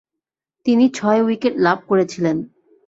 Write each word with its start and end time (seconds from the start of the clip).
তিনি 0.65 0.85
ছয় 0.89 1.21
উইকেট 1.21 1.53
লাভ 1.57 1.79
করেছিলেন। 1.87 2.37